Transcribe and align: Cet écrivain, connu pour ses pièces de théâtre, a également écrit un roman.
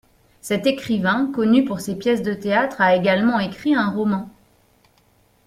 Cet 0.41 0.65
écrivain, 0.65 1.31
connu 1.31 1.63
pour 1.63 1.79
ses 1.79 1.95
pièces 1.95 2.23
de 2.23 2.33
théâtre, 2.33 2.81
a 2.81 2.95
également 2.95 3.37
écrit 3.39 3.75
un 3.75 3.91
roman. 3.91 4.31